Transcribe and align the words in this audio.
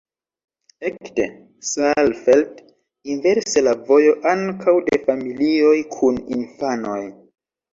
Ekde 0.89 1.25
Saalfeld 1.71 2.63
inverse 3.17 3.63
la 3.67 3.75
vojo 3.91 4.17
ankaŭ 4.35 4.75
de 4.89 5.01
familioj 5.05 5.77
kun 5.97 6.19
infanoj. 6.41 7.01